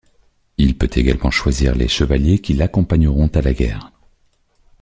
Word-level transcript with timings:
Il 0.57 0.79
peut 0.79 0.89
également 0.95 1.29
choisir 1.29 1.75
les 1.75 1.87
chevaliers 1.87 2.39
qui 2.39 2.53
l'accompagneront 2.55 3.27
à 3.27 3.41
la 3.41 3.53
guerre. 3.53 3.91